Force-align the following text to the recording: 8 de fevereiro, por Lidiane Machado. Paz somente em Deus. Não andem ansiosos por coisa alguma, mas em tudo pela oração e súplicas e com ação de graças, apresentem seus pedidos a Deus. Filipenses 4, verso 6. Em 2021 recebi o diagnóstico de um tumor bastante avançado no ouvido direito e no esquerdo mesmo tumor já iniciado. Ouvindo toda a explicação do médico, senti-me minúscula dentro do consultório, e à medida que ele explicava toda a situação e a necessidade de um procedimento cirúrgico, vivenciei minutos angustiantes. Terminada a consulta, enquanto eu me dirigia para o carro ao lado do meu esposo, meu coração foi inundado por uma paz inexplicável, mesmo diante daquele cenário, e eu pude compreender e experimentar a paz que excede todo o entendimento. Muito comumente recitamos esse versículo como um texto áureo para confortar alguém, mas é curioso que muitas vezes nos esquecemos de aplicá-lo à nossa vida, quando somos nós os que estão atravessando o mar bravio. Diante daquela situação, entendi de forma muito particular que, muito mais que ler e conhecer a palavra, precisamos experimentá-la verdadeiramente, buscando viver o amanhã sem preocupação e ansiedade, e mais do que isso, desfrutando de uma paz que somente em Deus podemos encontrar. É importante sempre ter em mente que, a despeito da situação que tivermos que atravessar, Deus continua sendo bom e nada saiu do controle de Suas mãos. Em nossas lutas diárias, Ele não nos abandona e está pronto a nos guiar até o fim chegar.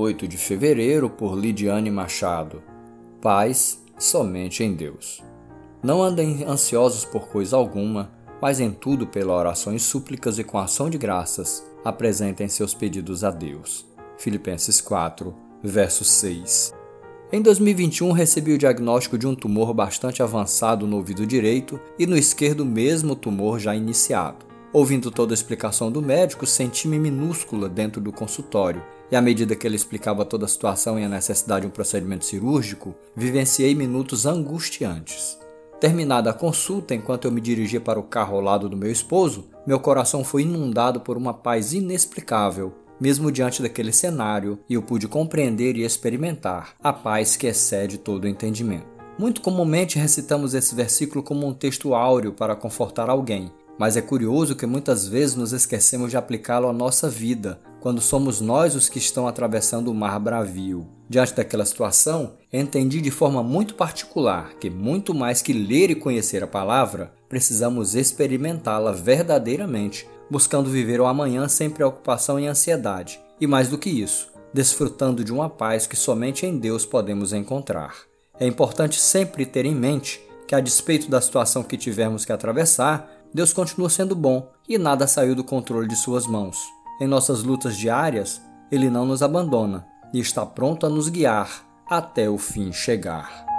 8 0.00 0.26
de 0.26 0.38
fevereiro, 0.38 1.10
por 1.10 1.38
Lidiane 1.38 1.90
Machado. 1.90 2.62
Paz 3.20 3.82
somente 3.98 4.64
em 4.64 4.72
Deus. 4.72 5.22
Não 5.82 6.02
andem 6.02 6.42
ansiosos 6.44 7.04
por 7.04 7.28
coisa 7.28 7.56
alguma, 7.56 8.10
mas 8.40 8.60
em 8.60 8.70
tudo 8.70 9.06
pela 9.06 9.36
oração 9.36 9.74
e 9.74 9.78
súplicas 9.78 10.38
e 10.38 10.44
com 10.44 10.58
ação 10.58 10.88
de 10.88 10.96
graças, 10.96 11.62
apresentem 11.84 12.48
seus 12.48 12.72
pedidos 12.72 13.22
a 13.22 13.30
Deus. 13.30 13.86
Filipenses 14.16 14.80
4, 14.80 15.34
verso 15.62 16.02
6. 16.02 16.72
Em 17.30 17.42
2021 17.42 18.10
recebi 18.12 18.54
o 18.54 18.58
diagnóstico 18.58 19.18
de 19.18 19.26
um 19.26 19.34
tumor 19.34 19.74
bastante 19.74 20.22
avançado 20.22 20.86
no 20.86 20.96
ouvido 20.96 21.26
direito 21.26 21.78
e 21.98 22.06
no 22.06 22.16
esquerdo 22.16 22.64
mesmo 22.64 23.14
tumor 23.14 23.58
já 23.58 23.76
iniciado. 23.76 24.49
Ouvindo 24.72 25.10
toda 25.10 25.32
a 25.32 25.34
explicação 25.34 25.90
do 25.90 26.00
médico, 26.00 26.46
senti-me 26.46 26.96
minúscula 26.96 27.68
dentro 27.68 28.00
do 28.00 28.12
consultório, 28.12 28.80
e 29.10 29.16
à 29.16 29.20
medida 29.20 29.56
que 29.56 29.66
ele 29.66 29.74
explicava 29.74 30.24
toda 30.24 30.44
a 30.44 30.48
situação 30.48 30.96
e 30.96 31.04
a 31.04 31.08
necessidade 31.08 31.62
de 31.62 31.66
um 31.66 31.70
procedimento 31.70 32.24
cirúrgico, 32.24 32.94
vivenciei 33.16 33.74
minutos 33.74 34.26
angustiantes. 34.26 35.36
Terminada 35.80 36.30
a 36.30 36.34
consulta, 36.34 36.94
enquanto 36.94 37.24
eu 37.24 37.32
me 37.32 37.40
dirigia 37.40 37.80
para 37.80 37.98
o 37.98 38.04
carro 38.04 38.36
ao 38.36 38.42
lado 38.42 38.68
do 38.68 38.76
meu 38.76 38.92
esposo, 38.92 39.46
meu 39.66 39.80
coração 39.80 40.22
foi 40.22 40.42
inundado 40.42 41.00
por 41.00 41.16
uma 41.16 41.34
paz 41.34 41.72
inexplicável, 41.72 42.72
mesmo 43.00 43.32
diante 43.32 43.62
daquele 43.62 43.92
cenário, 43.92 44.60
e 44.68 44.74
eu 44.74 44.82
pude 44.82 45.08
compreender 45.08 45.76
e 45.76 45.82
experimentar 45.82 46.76
a 46.80 46.92
paz 46.92 47.34
que 47.34 47.48
excede 47.48 47.98
todo 47.98 48.24
o 48.24 48.28
entendimento. 48.28 48.99
Muito 49.20 49.42
comumente 49.42 49.98
recitamos 49.98 50.54
esse 50.54 50.74
versículo 50.74 51.22
como 51.22 51.46
um 51.46 51.52
texto 51.52 51.92
áureo 51.94 52.32
para 52.32 52.56
confortar 52.56 53.10
alguém, 53.10 53.52
mas 53.78 53.94
é 53.94 54.00
curioso 54.00 54.56
que 54.56 54.64
muitas 54.64 55.06
vezes 55.06 55.36
nos 55.36 55.52
esquecemos 55.52 56.08
de 56.08 56.16
aplicá-lo 56.16 56.66
à 56.66 56.72
nossa 56.72 57.06
vida, 57.06 57.60
quando 57.82 58.00
somos 58.00 58.40
nós 58.40 58.74
os 58.74 58.88
que 58.88 58.96
estão 58.96 59.28
atravessando 59.28 59.88
o 59.88 59.94
mar 59.94 60.18
bravio. 60.18 60.88
Diante 61.06 61.34
daquela 61.34 61.66
situação, 61.66 62.32
entendi 62.50 63.02
de 63.02 63.10
forma 63.10 63.42
muito 63.42 63.74
particular 63.74 64.54
que, 64.54 64.70
muito 64.70 65.12
mais 65.12 65.42
que 65.42 65.52
ler 65.52 65.90
e 65.90 65.94
conhecer 65.94 66.42
a 66.42 66.46
palavra, 66.46 67.12
precisamos 67.28 67.94
experimentá-la 67.94 68.92
verdadeiramente, 68.92 70.08
buscando 70.30 70.70
viver 70.70 70.98
o 70.98 71.04
amanhã 71.04 71.46
sem 71.46 71.68
preocupação 71.68 72.40
e 72.40 72.46
ansiedade, 72.46 73.20
e 73.38 73.46
mais 73.46 73.68
do 73.68 73.76
que 73.76 73.90
isso, 73.90 74.32
desfrutando 74.54 75.22
de 75.22 75.30
uma 75.30 75.50
paz 75.50 75.86
que 75.86 75.94
somente 75.94 76.46
em 76.46 76.56
Deus 76.56 76.86
podemos 76.86 77.34
encontrar. 77.34 78.08
É 78.40 78.46
importante 78.46 78.98
sempre 78.98 79.44
ter 79.44 79.66
em 79.66 79.74
mente 79.74 80.18
que, 80.48 80.54
a 80.54 80.60
despeito 80.60 81.10
da 81.10 81.20
situação 81.20 81.62
que 81.62 81.76
tivermos 81.76 82.24
que 82.24 82.32
atravessar, 82.32 83.06
Deus 83.34 83.52
continua 83.52 83.90
sendo 83.90 84.16
bom 84.16 84.50
e 84.66 84.78
nada 84.78 85.06
saiu 85.06 85.34
do 85.34 85.44
controle 85.44 85.86
de 85.86 85.94
Suas 85.94 86.26
mãos. 86.26 86.56
Em 86.98 87.06
nossas 87.06 87.42
lutas 87.42 87.76
diárias, 87.76 88.40
Ele 88.72 88.88
não 88.88 89.04
nos 89.04 89.22
abandona 89.22 89.86
e 90.14 90.18
está 90.18 90.46
pronto 90.46 90.86
a 90.86 90.88
nos 90.88 91.10
guiar 91.10 91.64
até 91.86 92.30
o 92.30 92.38
fim 92.38 92.72
chegar. 92.72 93.49